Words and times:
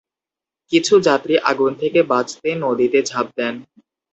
কিছু 0.71 0.93
যাত্রী 1.07 1.33
আগুন 1.51 1.71
থেকে 1.81 1.99
বাঁচতে 2.11 2.49
নদীতে 2.63 2.99
ঝাঁপ 3.09 3.27
দেন। 3.37 3.53